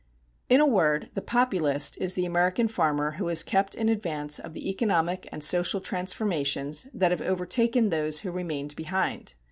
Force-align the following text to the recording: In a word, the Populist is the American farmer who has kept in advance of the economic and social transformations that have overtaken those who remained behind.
In 0.49 0.59
a 0.59 0.65
word, 0.65 1.11
the 1.13 1.21
Populist 1.21 1.95
is 2.01 2.15
the 2.15 2.25
American 2.25 2.67
farmer 2.67 3.11
who 3.17 3.27
has 3.27 3.43
kept 3.43 3.75
in 3.75 3.87
advance 3.87 4.39
of 4.39 4.55
the 4.55 4.67
economic 4.67 5.29
and 5.31 5.43
social 5.43 5.79
transformations 5.79 6.87
that 6.91 7.11
have 7.11 7.21
overtaken 7.21 7.89
those 7.89 8.21
who 8.21 8.31
remained 8.31 8.75
behind. 8.75 9.35